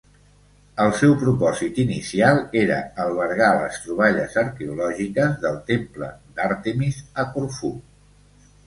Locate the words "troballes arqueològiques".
3.85-5.37